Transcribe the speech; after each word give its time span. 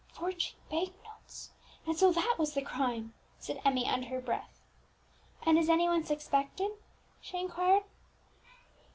"Forging 0.07 0.55
bank 0.71 0.95
notes! 1.03 1.51
so 1.95 2.11
that 2.11 2.37
was 2.39 2.55
the 2.55 2.63
crime!" 2.63 3.13
said 3.37 3.61
Emmie 3.63 3.87
under 3.87 4.07
her 4.07 4.19
breath. 4.19 4.59
"And 5.43 5.59
is 5.59 5.69
any 5.69 5.87
one 5.87 6.03
suspected?" 6.05 6.71
she 7.21 7.37
inquired. 7.39 7.83